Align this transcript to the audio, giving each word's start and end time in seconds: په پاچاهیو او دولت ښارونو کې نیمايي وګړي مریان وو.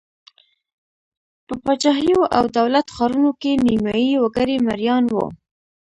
په 1.45 1.53
پاچاهیو 1.63 2.19
او 2.37 2.43
دولت 2.57 2.85
ښارونو 2.95 3.31
کې 3.41 3.51
نیمايي 3.67 4.13
وګړي 4.19 4.57
مریان 4.67 5.03
وو. 5.13 5.25